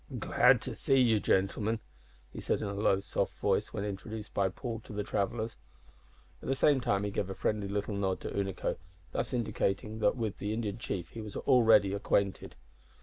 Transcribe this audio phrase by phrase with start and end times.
[0.17, 1.79] "Glad to see you, gentlemen,"
[2.33, 5.57] he said, in a low, soft voice, when introduced by Paul to the travellers.
[6.41, 8.77] At the same time he gave a friendly little nod to Unaco,
[9.11, 12.55] thus indicating that with the Indian chief he was already acquainted.